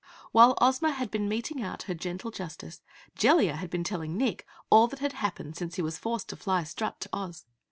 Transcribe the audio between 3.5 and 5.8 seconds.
had been telling Nick all that had happened since